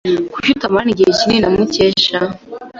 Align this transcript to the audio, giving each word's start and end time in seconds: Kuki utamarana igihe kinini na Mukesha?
Kuki 0.33 0.49
utamarana 0.55 0.91
igihe 0.93 1.11
kinini 1.19 1.41
na 1.41 1.49
Mukesha? 1.55 2.17